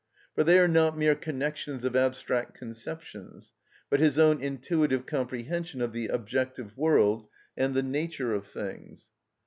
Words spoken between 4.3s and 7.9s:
intuitive comprehension of the objective world and the